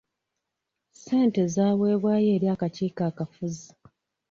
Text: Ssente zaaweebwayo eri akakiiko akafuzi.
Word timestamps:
Ssente 0.93 1.41
zaaweebwayo 1.53 2.27
eri 2.35 2.47
akakiiko 2.53 3.01
akafuzi. 3.09 3.67